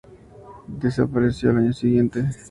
Desapareció 0.65 1.51
al 1.51 1.57
año 1.57 1.73
siguiente. 1.73 2.25